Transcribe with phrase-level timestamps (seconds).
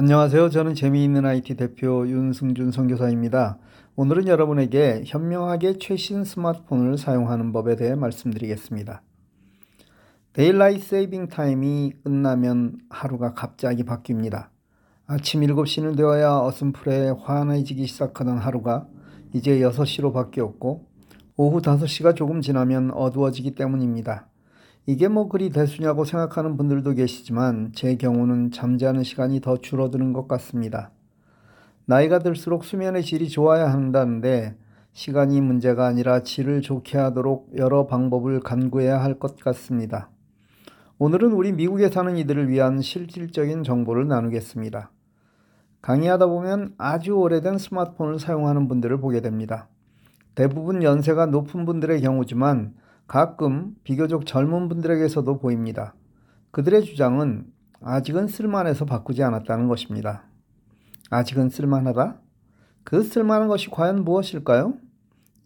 [0.00, 0.50] 안녕하세요.
[0.50, 3.58] 저는 재미있는 IT 대표 윤승준 선교사입니다.
[3.96, 9.02] 오늘은 여러분에게 현명하게 최신 스마트폰을 사용하는 법에 대해 말씀드리겠습니다.
[10.34, 14.50] daylight saving time이 끝나면 하루가 갑자기 바뀝니다.
[15.08, 18.86] 아침 7시는 되어야 어슴푸레 환해지기 시작하던 하루가
[19.32, 20.86] 이제 6시로 바뀌었고
[21.36, 24.28] 오후 5시가 조금 지나면 어두워지기 때문입니다.
[24.88, 30.92] 이게 뭐 그리 대수냐고 생각하는 분들도 계시지만 제 경우는 잠자는 시간이 더 줄어드는 것 같습니다.
[31.84, 34.56] 나이가 들수록 수면의 질이 좋아야 한다는데
[34.94, 40.08] 시간이 문제가 아니라 질을 좋게 하도록 여러 방법을 간구해야 할 것 같습니다.
[40.96, 44.90] 오늘은 우리 미국에 사는 이들을 위한 실질적인 정보를 나누겠습니다.
[45.82, 49.68] 강의하다 보면 아주 오래된 스마트폰을 사용하는 분들을 보게 됩니다.
[50.34, 52.72] 대부분 연세가 높은 분들의 경우지만
[53.08, 55.94] 가끔 비교적 젊은 분들에게서도 보입니다.
[56.50, 57.46] 그들의 주장은
[57.80, 60.24] 아직은 쓸만해서 바꾸지 않았다는 것입니다.
[61.10, 62.20] 아직은 쓸만하다?
[62.84, 64.74] 그 쓸만한 것이 과연 무엇일까요?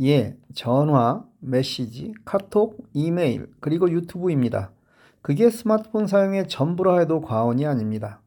[0.00, 4.72] 예, 전화, 메시지, 카톡, 이메일, 그리고 유튜브입니다.
[5.20, 8.22] 그게 스마트폰 사용의 전부라 해도 과언이 아닙니다.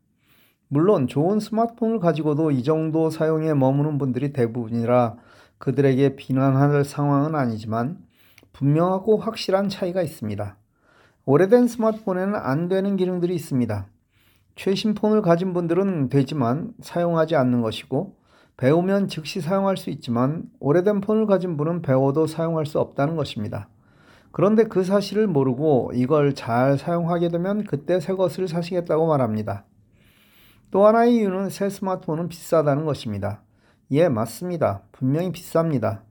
[0.67, 5.16] 물론 좋은 스마트폰을 가지고도 이 정도 사용에 머무는 분들이 대부분이라
[5.58, 7.98] 그들에게 비난할 상황은 아니지만
[8.54, 10.58] 분명하고 확실한 차이가 있습니다.
[11.26, 13.88] 오래된 스마트폰에는 안 되는 기능들이 있습니다.
[14.56, 18.16] 최신 폰을 가진 분들은 되지만 사용하지 않는 것이고
[18.58, 23.68] 배우면 즉시 사용할 수 있지만 오래된 폰을 가진 분은 배워도 사용할 수 없다는 것입니다.
[24.32, 29.66] 그런데 그 사실을 모르고 이걸 잘 사용하게 되면 그때 새 것을 사시겠다고 말합니다.
[30.72, 33.44] 또 하나의 이유는 새 스마트폰은 비싸다는 것입니다.
[33.92, 34.82] 예, 맞습니다.
[34.92, 36.02] 분명히 비쌉니다.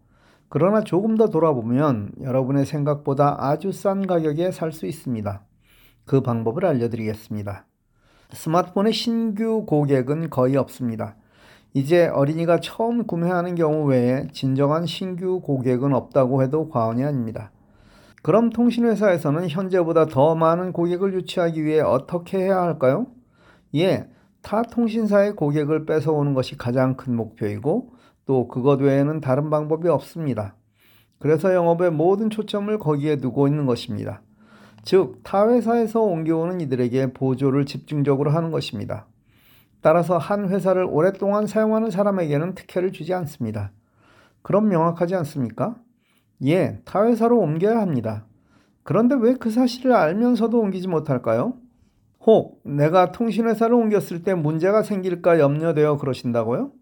[0.55, 5.41] 그러나 조금 더 돌아보면 여러분의 생각보다 아주 싼 가격에 살 수 있습니다.
[6.05, 7.64] 그 방법을 알려드리겠습니다.
[8.33, 11.17] 스마트폰의 신규 고객은 거의 없습니다.
[11.72, 17.50] 이제 어린이가 처음 구매하는 경우 외에 진정한 신규 고객은 없다고 해도 과언이 아닙니다.
[18.22, 23.06] 그럼 통신회사에서는 현재보다 더 많은 고객을 유치하기 위해 어떻게 해야 할까요?
[23.75, 24.06] 예,
[24.43, 30.56] 타 통신사의 고객을 뺏어오는 것이 가장 큰 목표이고 또 그것 외에는 다른 방법이 없습니다.
[31.19, 34.22] 그래서 영업의 모든 초점을 거기에 두고 있는 것입니다.
[34.84, 39.06] 즉, 타 회사에서 옮겨오는 이들에게 보조를 집중적으로 하는 것입니다.
[39.81, 43.72] 따라서 한 회사를 오랫동안 사용하는 사람에게는 특혜를 주지 않습니다.
[44.43, 45.77] 그럼 명확하지 않습니까?
[46.44, 48.27] 예, 타 회사로 옮겨야 합니다.
[48.83, 51.54] 그런데 왜 그 사실을 알면서도 옮기지 못할까요?
[52.21, 56.72] 혹 내가 통신회사를 옮겼을 때 문제가 생길까 염려되어 그러신다고요?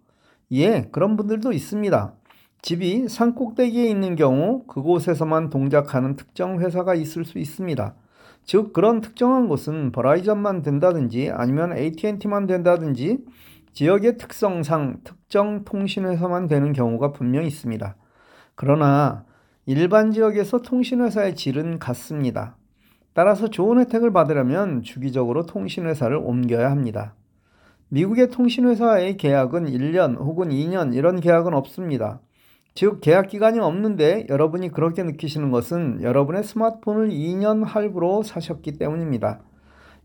[0.53, 2.15] 예, 그런 분들도 있습니다.
[2.63, 7.95] 집이 산 꼭대기에 있는 경우 그곳에서만 동작하는 특정 회사가 있을 수 있습니다.
[8.45, 13.19] 즉 그런 특정한 곳은 버라이전만 된다든지 아니면 AT&T만 된다든지
[13.73, 17.95] 지역의 특성상 특정 통신회사만 되는 경우가 분명히 있습니다.
[18.57, 19.25] 그러나
[19.67, 22.57] 일반 지역에서 통신회사의 질은 같습니다.
[23.13, 27.15] 따라서 좋은 혜택을 받으려면 주기적으로 통신회사를 옮겨야 합니다.
[27.91, 32.21] 미국의 통신회사의 계약은 1년 혹은 2년 이런 계약은 없습니다.
[32.75, 39.41] 즉, 계약 기간이 없는데 여러분이 그렇게 느끼시는 것은 여러분의 스마트폰을 2년 할부로 사셨기 때문입니다.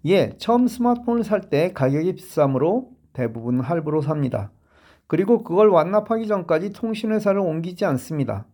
[0.07, 4.52] 예, 처음 스마트폰을 살 때 가격이 비싸므로 대부분 할부로 삽니다.
[5.07, 8.46] 그리고 그걸 완납하기 전까지 통신회사를 옮기지 않습니다.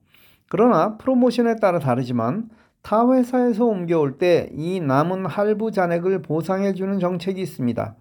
[0.50, 2.50] 그러나 프로모션에 따라 다르지만
[2.82, 7.96] 타 회사에서 옮겨올 때 이 남은 할부 잔액을 보상해주는 정책이 있습니다.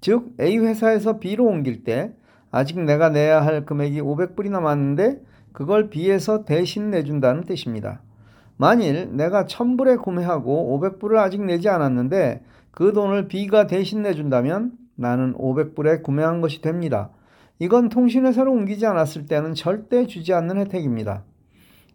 [0.00, 2.12] 즉 A 회사에서 B로 옮길 때
[2.50, 5.22] 아직 내가 내야 할 금액이 500불이 남았는데
[5.52, 8.00] 그걸 B에서 대신 내준다는 뜻입니다.
[8.56, 16.02] 만일 내가 1000불에 구매하고 500불을 아직 내지 않았는데 그 돈을 B가 대신 내준다면 나는 500불에
[16.02, 17.10] 구매한 것이 됩니다.
[17.60, 21.24] 이건 통신회사로 옮기지 않았을 때는 절대 주지 않는 혜택입니다.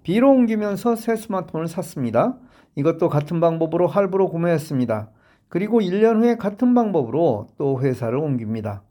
[0.04, 2.36] B로 옮기면서 새 스마트폰을 샀습니다.
[2.76, 5.10] 이것도 같은 방법으로 할부로 구매했습니다.
[5.54, 8.82] 그리고 1년 후에 같은 방법으로 또 회사를 옮깁니다.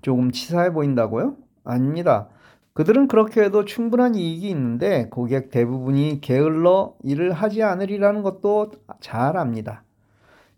[0.00, 1.36] 조금 치사해 보인다고요?
[1.62, 2.28] 아닙니다.
[2.72, 9.84] 그들은 그렇게 해도 충분한 이익이 있는데 고객 대부분이 게을러 일을 하지 않으리라는 것도 잘 압니다.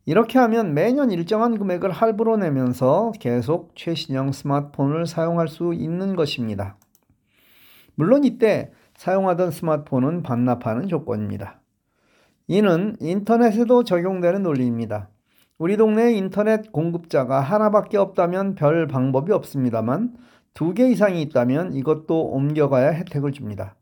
[0.07, 6.79] 이렇게 하면 매년 일정한 금액을 할부로 내면서 계속 최신형 스마트폰을 사용할 수 있는 것입니다.
[7.97, 11.61] 물론 이때 사용하던 스마트폰은 반납하는 조건입니다.
[12.47, 15.11] 이는 인터넷에도 적용되는 논리입니다.
[15.57, 20.17] 우리 동네 인터넷 공급자가 하나밖에 없다면 별 방법이 없습니다만
[20.53, 23.77] 두 개 이상이 있다면 이것도 옮겨가야 혜택을 줍니다.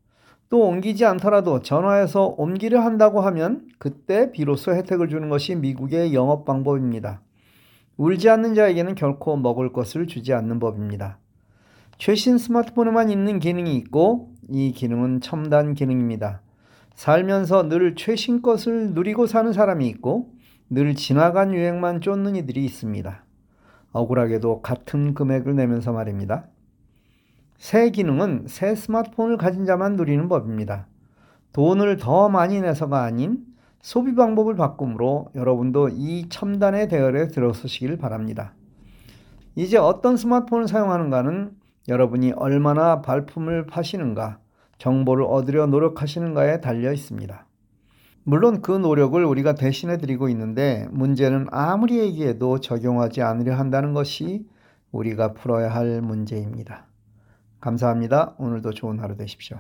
[0.51, 7.23] 또 옮기지 않더라도 전화해서 옮기려 한다고 하면 그때 비로소 혜택을 주는 것이 미국의 영업 방법입니다.
[7.97, 11.19] 울지 않는 자에게는 결코 먹을 것을 주지 않는 법입니다.
[11.97, 16.43] 최신 스마트폰에만 있는 기능이 있고 이 기능은 첨단 기능입니다.
[16.95, 20.33] 살면서 늘 최신 것을 누리고 사는 사람이 있고
[20.75, 23.23] 늘 지나간 유행만 쫓는 이들이 있습니다.
[23.93, 26.47] 억울하게도 같은 금액을 내면서 말입니다.
[27.59, 30.87] 새 기능은 새 스마트폰을 가진 자만 누리는 법입니다.
[31.53, 33.45] 돈을 더 많이 내서가 아닌
[33.83, 38.55] 소비 방법을 바꿈으로 여러분도 이 첨단의 대열에 들어서시길 바랍니다.
[39.55, 41.51] 이제 어떤 스마트폰을 사용하는가는
[41.89, 44.39] 여러분이 얼마나 발품을 파시는가,
[44.79, 47.47] 정보를 얻으려 노력하시는가에 달려 있습니다.
[48.25, 54.47] 물론 그 노력을 우리가 대신해 드리고 있는데 문제는 아무리 얘기해도 적용하지 않으려 한다는 것이
[54.93, 56.87] 우리가 풀어야 할 문제입니다.
[57.61, 58.35] 감사합니다.
[58.39, 59.59] 오늘도 좋은 하루 되십시오.